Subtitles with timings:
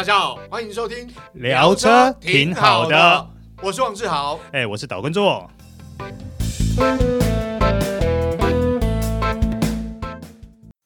[0.00, 3.28] 大家好，欢迎收听聊车挺好的，
[3.62, 5.50] 我是王志豪，哎，我是岛根座。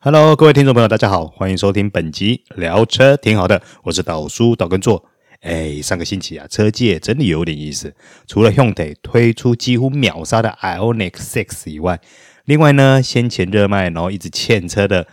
[0.00, 5.04] Hello，各位听众朋友，大家好，欢迎收听本集聊车挺好的，我是岛叔岛根座。
[5.42, 7.94] 哎，上个星期啊，车界真的有点意思，
[8.26, 12.00] 除了 Hyundai 推出几乎秒杀的 IONIQ 6以外，
[12.46, 15.06] 另外呢，先前热卖然后一直欠车的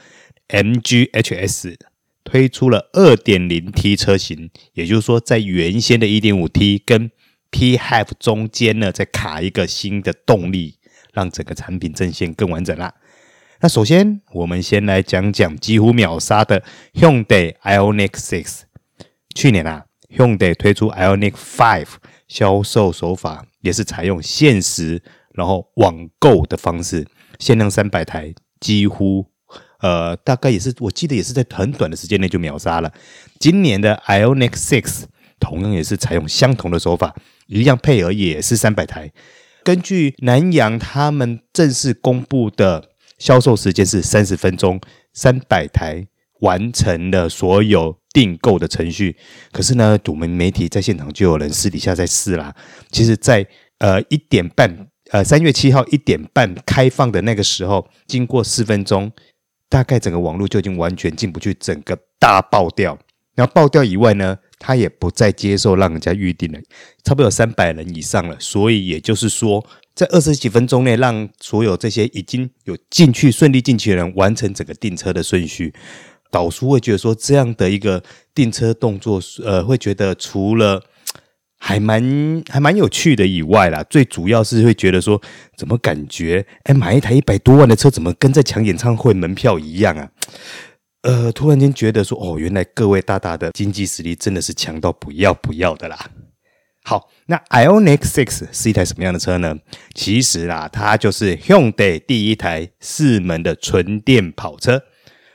[0.47, 1.75] MGHS。
[2.23, 7.11] 推出了二点零 T 车型，也就是说，在原先的一点五 T 跟
[7.51, 10.75] PHEV 中间呢，再卡一个新的动力，
[11.13, 12.93] 让整个产品阵线更完整啦。
[13.59, 16.63] 那首先，我们先来讲讲几乎秒杀的
[16.93, 18.61] Hyundai IONIQ 6。
[19.35, 19.85] 去年啊
[20.15, 21.87] ，Hyundai 推出 IONIQ 5，
[22.27, 25.01] 销售手法也是采用限时
[25.33, 27.07] 然后网购的方式，
[27.39, 29.30] 限量三百台，几乎。
[29.81, 32.93] 呃，大概也是，我记得也是在很短的时间内就秒杀了。
[33.39, 35.03] 今年的 IONIQ 6
[35.39, 37.15] 同样也是采用相同的手法，
[37.47, 39.11] 一样配额也是三百台。
[39.63, 44.79] 根据南阳他们正式公布的销售时间是三十分钟，
[45.13, 46.07] 三百台
[46.41, 49.15] 完成了所有订购的程序。
[49.51, 52.55] 可是呢，我们媒体在现场就有人私底下在试啦。
[52.91, 59.11] 其实在，在呃一点半，呃三月七号一点半开放的那个时候，经过四分钟。
[59.71, 62.99] 大概整个网络就已经完全进不去，整个大爆掉。
[63.35, 66.59] 然后爆掉以外呢，他也不再接受让人家预定了，
[67.05, 68.35] 差不多有三百人以上了。
[68.37, 75.73] 所以也就是说，在二十几分钟内，让所有这些已经有进去顺利进去的人完成整个订车的顺序。
[76.29, 78.03] 导叔会觉得说，这样的一个
[78.35, 80.83] 订车动作，呃，会觉得除了。
[81.63, 85.21] 还蛮还蛮有趣的，以外啦，最主要是会觉得说，
[85.55, 90.09] 怎么感觉，哎，买一台一百多万的车，怎么跟在抢演唱会门票一样啊？
[91.03, 96.09] 呃，突然间觉得说，哦，原来各位大大的经济实力真的是强到不要不要的啦。
[96.83, 99.55] 好，那 IONIQ 6是一台什么样的车呢？
[99.93, 104.81] 其实啦，它就是 Hyundai 第一台四门的纯电跑车。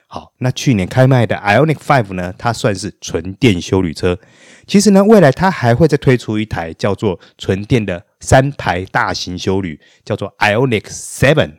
[0.08, 4.18] 好，那去年开卖的 Ionic Five 呢，它算是纯电休旅车。
[4.66, 11.54] 其实呢，未来它还会再推出一台叫做纯电的三排大型休旅，叫做 Ionic Seven。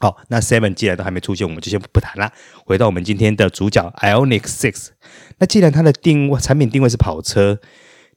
[0.00, 2.32] 好，那 Seven 既然都还没出现，我们就先不谈了。
[2.64, 4.88] 回到我们今天的主角 Ionic Six。
[5.38, 7.58] 那既然它的定位产品定位是跑车，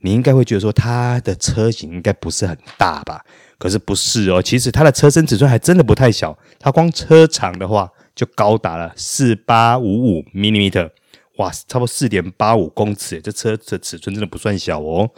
[0.02, 3.26] 你应该会觉得说它的车型应该不是很大吧？
[3.58, 10.92] 可是不是哦，其实它的车身尺寸还真的不太小，它光车长的话就高达了四八五五 m i l i m e t e r。
[11.38, 15.10] 哇，差不多四点八五公尺，这车的尺寸真的不算小哦。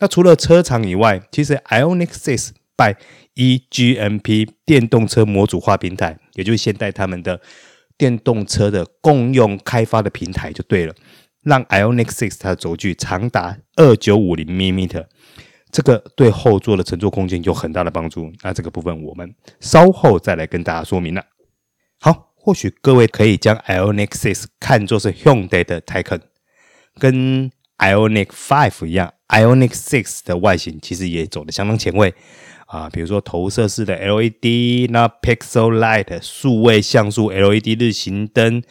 [0.00, 2.94] 那除了车长以外，其实 IONIQ 6 by
[3.34, 7.40] eGMP 电动车模组化平台，也就是现代他们的
[7.96, 10.94] 电动车的共用开发的平台就对了，
[11.42, 15.06] 让 IONIQ 6它的轴距长达二九五零 millimeter，
[15.70, 18.30] 这个对后座的乘坐空间有很大的帮助。
[18.42, 21.24] 那这个部分我们稍后再来跟大家说明了。
[21.98, 22.31] 好。
[22.44, 26.22] 或许各位可以将 IONIQ 6看作是 Hyundai 的 Taycan，
[26.98, 27.48] 跟
[27.78, 32.12] IONIQ 5一样，IONIQ 6的外形其实也走得相当前卫
[32.66, 38.64] 啊，比如说投射式的 LED，那 Pixel Light 数位像素 LED 日行灯，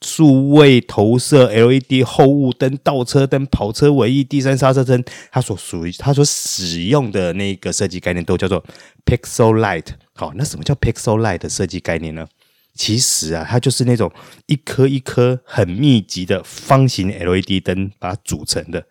[0.00, 5.02] 数位投射 LED 后雾灯、倒车灯、跑车尾翼、第三刹车灯，
[5.32, 8.64] 它所属于它所使用的那个设计概念都叫做
[9.04, 9.86] Pixel Light。
[10.14, 12.28] 好，那什么叫 Pixel Light 的设计概念呢？
[12.78, 14.10] 其实啊，它就是那种
[14.46, 18.86] 一颗一颗很密集的方形 LED 灯把它组成的。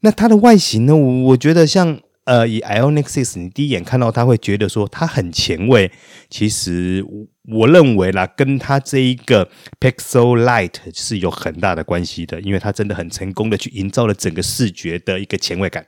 [0.00, 5.90] 那它的外形呢，我觉得像呃，以 IONIQ 6，你第一眼看到它会觉得说它很前卫。
[6.28, 9.48] 其实我我认为啦，跟它这一个
[9.80, 15.86] Pixel Light 是有很大的关系的，因为它真的很成功的去营造了整个视觉的一个前卫感。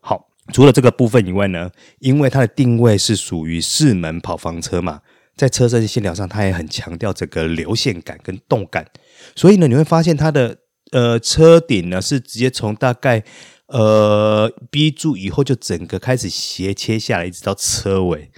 [0.00, 5.00] 好，除了这个部分以外呢，因为它的定位是属于四门跑房车嘛。
[5.36, 8.86] 在车身线条上，它也很强调这个流线感跟动感，
[9.34, 10.58] 所以呢，你会发现它的
[10.92, 13.24] 呃车顶呢是直接从大概
[13.66, 18.30] 呃 B 柱以后就整个开始斜切下来，一直到车尾，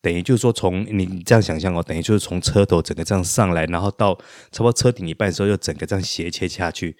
[0.00, 4.14] 等于就是说从你这样想象哦，等于就是从车头整个这样上来，然后到
[4.52, 6.96] 差不多车顶一半的时候，又整个这样斜切下去，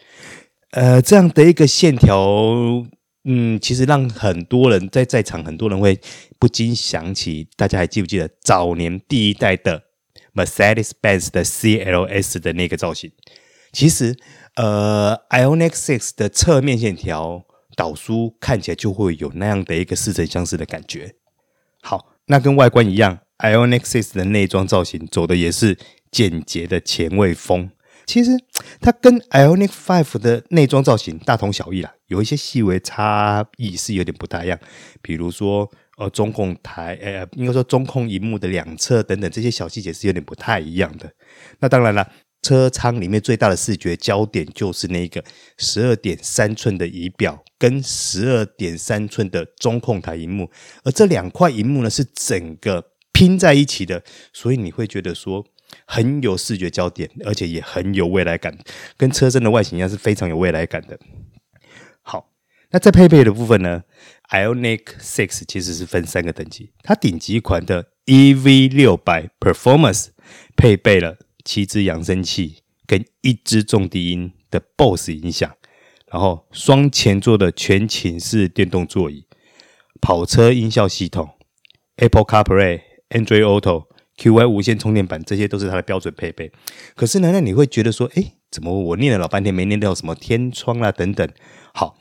[0.73, 2.87] 呃，这样的一个线条。
[3.25, 6.00] 嗯，其实让很多人在在场，很多人会
[6.38, 9.82] 不禁想起，大家还记不记得早年第一代的
[10.35, 13.12] Mercedes-Benz 的 CLS 的那个造型？
[13.73, 14.17] 其实，
[14.55, 17.44] 呃，IONIQ 6的侧面线条
[17.76, 21.14] 导书看起来就会有那样的一个似曾相识的感觉。
[21.82, 25.76] 好，那跟外观一样，IONIQ 6的内装造型走的也是
[26.11, 27.71] 简洁的前卫风。
[28.09, 28.31] 其实
[28.81, 34.59] 它跟 Ioniq 5的内装造型大同小异啦，有一些细微差异是有点不太一样。
[35.03, 41.13] 比如说，呃，中控台，呃，应该说中控荧幕的两侧等等这些小细节是有点不太一样的。
[41.61, 42.11] 那当然了，
[42.41, 45.23] 车舱里面最大的视觉焦点就是那个
[45.59, 50.51] 十二点三寸的仪表跟十二点三寸的中控台荧幕，
[50.83, 54.03] 而这两块荧幕呢是整个拼在一起的，
[54.33, 55.45] 所以你会觉得说。
[55.87, 58.59] 很有视觉焦点，而且也很有未来感，
[58.97, 60.99] 跟车身的外形一样，是非常有未来感的。
[62.03, 62.31] 好，
[62.70, 63.85] 那在配备的部分呢
[64.31, 70.09] ，Ioniq 6其实是分三个等级，它顶级款的 EV 六百 Performance
[70.56, 75.55] 配备了七支扬声器跟一支重低音的 BOSE 音响，
[76.11, 79.26] 然后双前座的全寝式电动座椅，
[80.00, 81.31] 跑车音效系统
[81.97, 82.81] ，Apple CarPlay、
[83.11, 83.88] Android Auto。
[84.19, 86.50] QY 无线充电板，这些都是它的标准配备。
[86.97, 91.29] 可是呢，那你会觉得说，诶，怎么我念了老半天没念到什么天窗啦等等？
[91.73, 91.97] 好，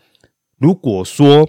[0.57, 1.47] 如果说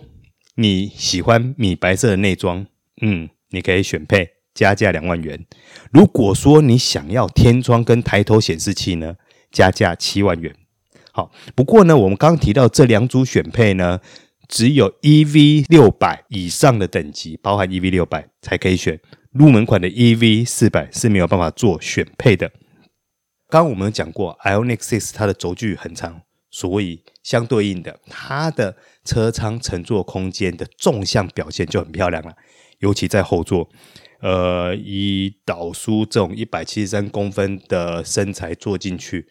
[0.56, 2.66] 你喜欢米白色的内装，
[3.00, 5.46] 嗯，你可以选配加价两万元。
[5.90, 9.16] 如果说你想要天窗跟抬头显示器呢，
[9.50, 10.54] 加价七万元。
[11.12, 14.00] 好，不过呢，我们刚刚提到这两组选配呢，
[14.48, 18.98] 只有 EV 六百以上的等级，包含 EV 六百才可以选。
[19.30, 22.50] 入门款的 EV 四百是没有办法做选配的。
[23.48, 32.34] 刚刚我们讲过，Ioniq 6它的轴距很长，所以相对应的，它的车舱乘坐空间的纵向表现就很漂亮了。
[32.80, 33.68] 尤其在后座，
[34.20, 39.26] 呃，以导叔这种一百七十三公分的身材坐进去，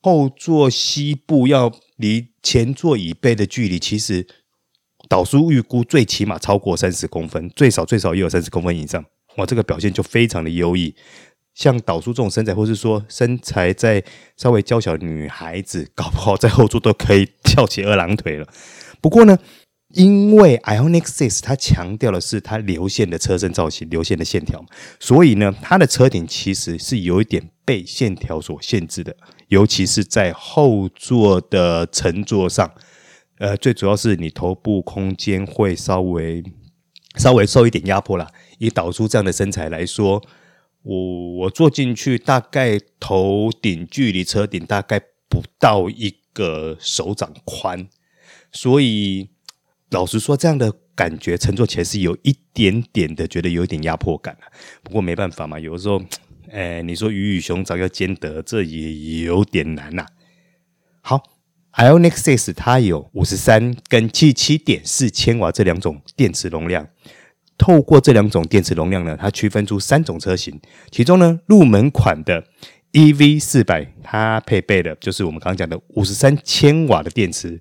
[0.00, 4.26] 后座膝部要离前座椅背的距离，其实
[5.12, 9.04] 导叔预估最起码超过三十公分，最少最少也有三十公分以上。
[9.36, 10.94] 哇，这个表现就非常的优异。
[11.52, 14.02] 像导叔这种身材，或是说身材在
[14.38, 18.48] 稍微娇小的女孩子，搞不好在后座都可以翘起二郎腿了。
[19.02, 19.38] 不过呢，
[19.88, 24.64] 因为 Ioniq 6它强调的是它流线的车身造型、流线的线条，
[24.98, 29.14] 所以呢，它的车顶其实是有一点被线条所限制的，
[29.48, 32.72] 尤其是在后座的乘坐上。
[33.42, 36.44] 呃，最主要是你头部空间会稍微
[37.16, 38.30] 稍微受一点压迫啦。
[38.58, 40.22] 以导出这样的身材来说，
[40.84, 47.88] 我我坐进去大概头顶距离车顶大概不到一个手掌宽，
[48.52, 49.30] 所以
[49.90, 54.38] 老实说，这样的感觉乘坐起来是有一点点的觉得有一点压迫感。
[54.84, 56.00] 不过没办法嘛，有的时候，
[56.52, 60.06] 哎，你说鱼与熊掌要兼得，这也有点难呐、
[61.00, 61.20] 好
[61.74, 66.88] ，Ioniq 6它有五十三跟七七点四千瓦这两种电池容量。
[67.58, 70.60] 透过这两种电池容量呢，它区分出三种车型。
[70.90, 72.44] 其中呢，入门款的
[72.92, 77.60] EV 四百，它配备的就是我们刚刚讲的五十三千瓦的电池，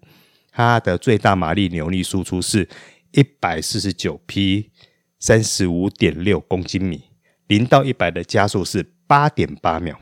[0.51, 2.67] 它的最大马力扭力输出是
[3.11, 4.71] 一百四十九匹，
[5.19, 7.03] 三十五点六公斤米，
[7.47, 9.99] 零到一百的加速是八点八秒。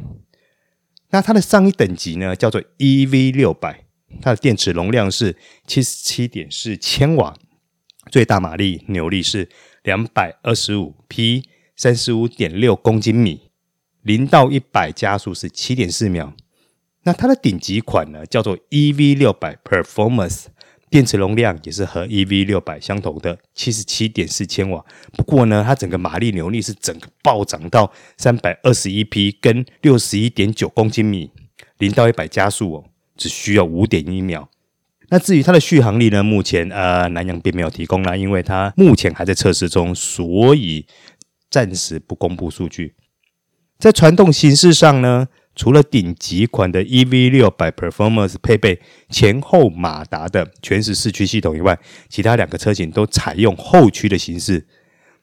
[1.10, 3.84] 那它的上一等级呢，叫做 EV 六百，
[4.22, 5.36] 它的电池容量是
[5.66, 7.36] 七十七点四千瓦，
[8.12, 9.50] 最大马力扭力是。
[9.84, 13.50] 两百二十五匹，三十五点六公斤米，
[14.02, 16.34] 零到一百加速是七点四秒。
[17.04, 20.48] 那它的顶级款呢，叫做 EV 六百 Performance，
[20.90, 24.86] 电池容量也是和 EV 六百相同的七十七点四千瓦。
[25.14, 31.32] 不过呢，它整个马力扭力是整个暴涨到三百二十一匹，跟六十一点九公斤米，
[31.78, 32.86] 零到一百加速哦，
[33.20, 34.50] 只需要五点一秒。
[35.10, 36.24] 那至于它的续航力呢？
[36.24, 40.86] 目前呃，南阳并没有提供啦，因为它目前还在测试中，所以
[41.50, 42.96] 暂时不公布数据。
[43.80, 54.68] 在传动形式上呢，除了顶级款的 EV 六百 Performance 配备前后马达的全时四驱系统以外，其他两个车型都采用后驱的形式。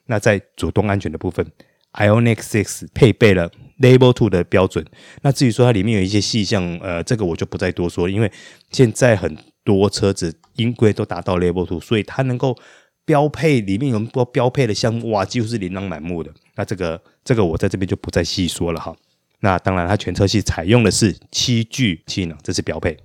[0.06, 1.46] 那在主动安全的部分
[1.92, 4.84] ，Ioniq 6配备了 Level Two 的标准。
[5.22, 8.30] 那至于说它里面有一些细项，呃，这个我就不再多说，因为
[8.70, 9.36] 现在很。
[9.66, 12.56] 多车子音规都达到 Level Two，所以它能够
[13.04, 16.32] 标配里面有很多标配的项目，哇，几乎是琳琅满目的。
[16.54, 18.94] 那这个这个我在这边就不再细说了哈。
[19.40, 22.96] 那当然，它全车系采用的是七具气囊，这是标配。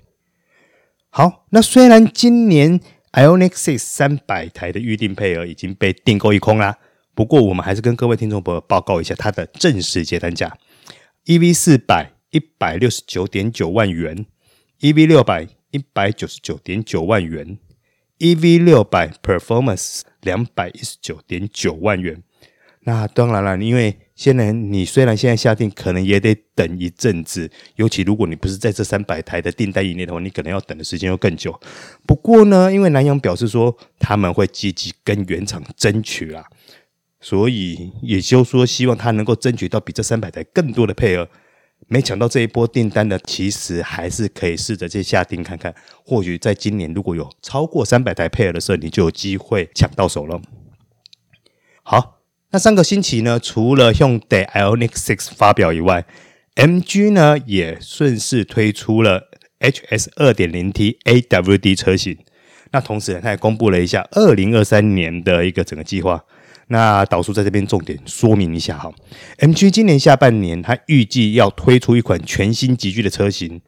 [1.09, 2.79] 好，那虽然今年
[3.13, 6.77] Ioniq 6三百台的预定配额已经被订购一空啦，
[7.13, 10.57] 不过我们还是跟各位听众朋友报告一下它的正式接单价
[11.25, 14.25] ：EV 四百一百六十九点九万元
[14.81, 15.47] ，EV 六百。
[15.73, 17.57] 一百九十九点九万元
[18.19, 22.21] ，EV 六百 Performance 两百一十九点九万元。
[22.81, 27.49] 那当然了，因为现在你虽然现在下定，可能也得等一阵子。
[27.77, 31.57] 尤其如果你不是在这三百台的订单以内的话，你可能要等的时间又更久。
[32.05, 36.45] 不过呢，因为南阳表示说他们会积极跟原厂争取啦，
[37.21, 41.29] 所以也就说希望他能够争取到比这三百台更多的配额。
[41.87, 45.73] 没抢到这一波订单的，其实还是可以试着去下订看看。
[46.05, 50.41] 或许在今年如果有超过三百台配额的时候，你就有机会抢到手了。
[51.83, 52.17] 好。
[52.53, 56.05] 那上个星期呢，除了用 Hyundai IONIQ 6发表以外
[56.55, 59.29] ，MG 呢也顺势推出了
[59.61, 62.17] HS 2.0T AWD 车型。
[62.71, 66.25] 那同时，它也公布了一下2023年的一个整个计划。
[66.71, 68.89] 那导叔在这边重点说明一下哈
[69.39, 73.59] ，MG 今年下半年，它预计要推出一款全新级距的车型。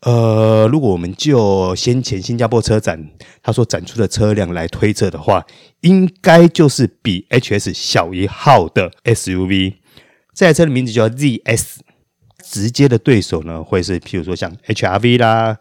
[0.00, 3.08] 呃，如果我们就先前新加坡车展
[3.42, 5.46] 他所展出的车辆来推测的话，
[5.82, 9.74] 应该就是比 HS 小一号的 SUV。
[10.34, 11.76] 这台车的名字叫 ZS，
[12.44, 15.58] 直接的对手呢会是譬如说像 HRV 啦、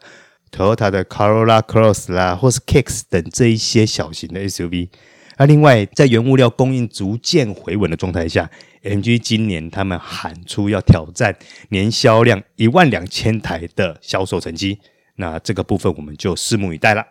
[0.52, 4.90] Toyota 的 Corolla Cross 啦，或是 Kicks 等这一些小型的 SUV。
[5.38, 8.50] 那另外，在原物料供应逐渐回稳的状态下
[8.84, 11.36] ，MG 今年他们喊出要挑战
[11.70, 14.80] 年销量一万两千台的销售成绩，
[15.18, 17.06] 那这个部分我们就拭目以待了。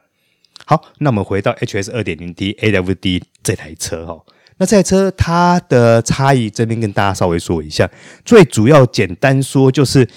[0.64, 4.24] 好，那我们回到 HS 二点零 T AWD 这台车哈，
[4.56, 7.90] 那这台车它的差异这边跟大家稍微说一下，
[8.24, 10.08] 最主要简单说就是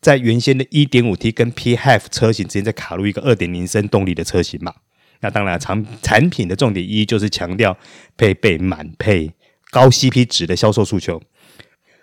[0.00, 4.72] 在原先的一点五 T 跟 PHEV 车型之间再卡入一个二点零升动力的车型嘛。
[5.20, 7.76] 那当然，产产品的重点一就是强调
[8.16, 9.32] 配备满配、
[9.70, 11.20] 高 CP 值的销售诉求。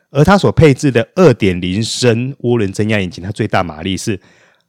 [0.10, 4.20] 而它所配置的二点零升涡轮增压引擎，它最大马力是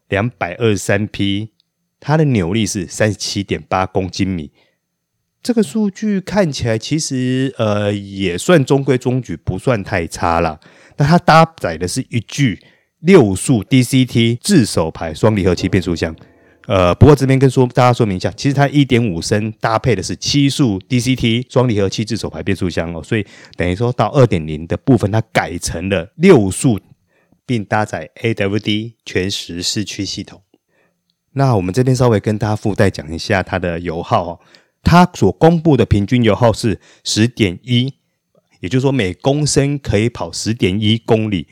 [0.08, 1.50] 两百二十三匹，
[2.00, 4.50] 它的扭力是三十七点八公斤米。
[5.42, 10.58] 这个数据看起来其实呃也算中规中矩，不算太差了。
[10.96, 12.62] 那它搭载的是一具
[13.00, 16.16] 六速 DCT 自手排双离合器变速箱。
[16.66, 26.80] 呃，不过这边跟说大家说明一下，其实它一点五升搭配的是七速 DCT 双离合器自手排变速箱哦，所以等于说到二点零的部分，它改成了六速，
[27.44, 30.40] 并搭载 AWD 全时四驱系统。
[31.32, 34.40] 那我们这边稍微跟大家附带讲一下它的油耗哦，
[34.82, 37.92] 它所公布的平均油耗是十点一，
[38.60, 41.46] 也就是说每公升可以跑十点一公里。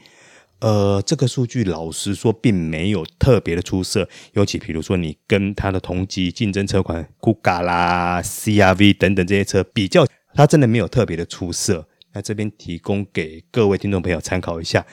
[0.63, 11.89] 呃，这个数据老实说并没有特别的出色，尤其比如说你跟它的同级竞争车款 Kuga 啦、CRV 等等这些车比较，它真的没有特别的出色。
[12.13, 14.87] 那这边提供给各位听众朋友参考一下。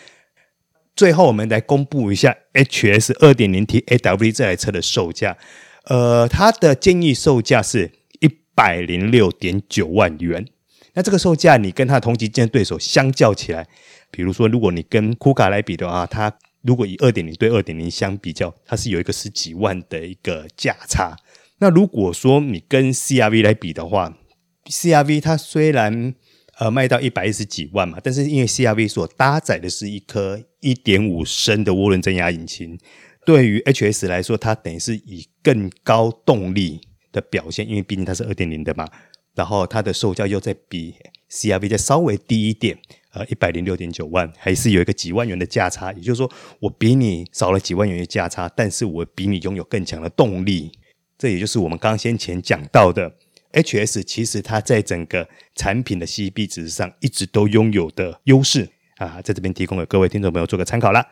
[0.95, 5.37] 最后，我们来公布一下 HS 2.0T AWD 这台车的售价。
[5.83, 10.47] 呃，它的建议售价是一百零六点九万元。
[10.93, 13.67] 那这个售价，你跟它同级竞争对手相较起来，
[14.11, 21.15] 比如说，如果你跟库卡来比的话，它如果以二点零对二点零相比较，它是有一个十几万的一个价差。
[21.59, 24.17] 那如果说你跟 CRV 来比的话
[24.65, 26.13] ，CRV 它虽然
[26.57, 32.77] 呃卖到一百一十几万嘛，但是因为 CRV 所搭载的是一颗一点五升的涡轮增压引擎，
[33.25, 38.87] 对于 HS 来说，它等于是以更高动力的表现，因为毕竟它是二点零的嘛。
[39.35, 40.95] 然后它的售价又在比
[41.31, 42.77] CRV 再稍微低一点，
[43.13, 45.91] 呃，一百零六点九万，还是有一个几万元的价差。
[45.93, 50.71] 也就是说，我比你少了几万元的价差，但是我比你拥有更强的动力。
[51.17, 53.11] 这也就是我们刚先前讲到的
[53.53, 61.05] ，HS 其实它在整个产品的 CP 值上一直都拥有的优势啊，在这边提供给各位听众朋友做个参考啦。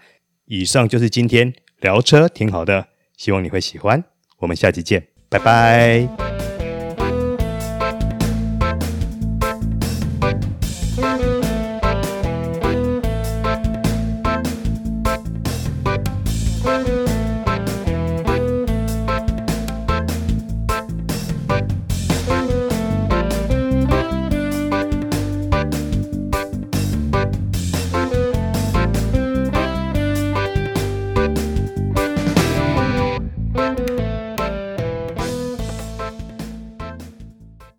[0.45, 4.03] 以上就是今天聊车挺好的，希望你会喜欢。
[4.39, 6.26] 我们下期见，拜拜。
[10.97, 11.36] Thank you.